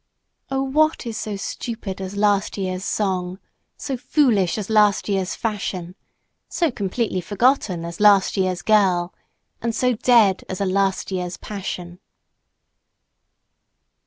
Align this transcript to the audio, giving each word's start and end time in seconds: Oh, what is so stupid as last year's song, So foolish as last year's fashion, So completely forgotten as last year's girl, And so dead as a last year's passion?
Oh, 0.49 0.63
what 0.63 1.05
is 1.05 1.15
so 1.15 1.35
stupid 1.35 2.01
as 2.01 2.15
last 2.17 2.57
year's 2.57 2.83
song, 2.83 3.37
So 3.77 3.97
foolish 3.97 4.57
as 4.57 4.67
last 4.67 5.07
year's 5.07 5.35
fashion, 5.35 5.93
So 6.49 6.71
completely 6.71 7.21
forgotten 7.21 7.85
as 7.85 7.99
last 7.99 8.35
year's 8.35 8.63
girl, 8.63 9.13
And 9.61 9.75
so 9.75 9.93
dead 9.93 10.43
as 10.49 10.59
a 10.59 10.65
last 10.65 11.11
year's 11.11 11.37
passion? 11.37 11.99